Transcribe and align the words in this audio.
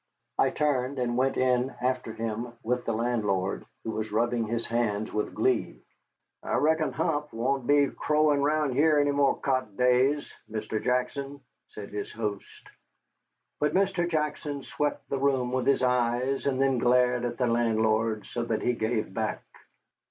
I 0.39 0.49
turned 0.49 0.97
and 0.97 1.15
went 1.15 1.37
in 1.37 1.75
after 1.79 2.11
him 2.11 2.53
with 2.63 2.85
the 2.85 2.91
landlord, 2.91 3.67
who 3.83 3.91
was 3.91 4.11
rubbing 4.11 4.47
his 4.47 4.65
hands 4.65 5.13
with 5.13 5.35
glee. 5.35 5.79
"I 6.41 6.55
reckon 6.55 6.91
Hump 6.91 7.31
won't 7.31 7.67
come 7.67 7.91
crowin' 7.91 8.41
round 8.41 8.73
heah 8.73 8.99
any 8.99 9.11
more 9.11 9.37
co't 9.37 9.77
days, 9.77 10.27
Mr. 10.49 10.83
Jackson," 10.83 11.39
said 11.69 11.93
our 11.93 12.03
host. 12.19 12.69
But 13.59 13.75
Mr. 13.75 14.09
Jackson 14.09 14.63
swept 14.63 15.07
the 15.07 15.19
room 15.19 15.51
with 15.51 15.67
his 15.67 15.83
eyes 15.83 16.47
and 16.47 16.59
then 16.59 16.79
glared 16.79 17.23
at 17.23 17.37
the 17.37 17.45
landlord 17.45 18.25
so 18.25 18.41
that 18.45 18.63
he 18.63 18.73
gave 18.73 19.13
back. 19.13 19.43